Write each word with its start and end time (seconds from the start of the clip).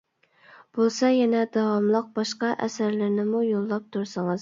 بولسا 0.77 1.11
يەنە 1.17 1.43
داۋاملىق 1.59 2.09
باشقا 2.17 2.53
ئەسەرلىرىنىمۇ 2.67 3.47
يوللاپ 3.55 3.91
تۇرسىڭىز. 3.95 4.39